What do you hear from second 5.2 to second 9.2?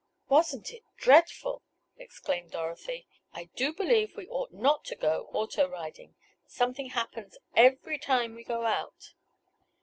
auto riding—something happens every time we go out."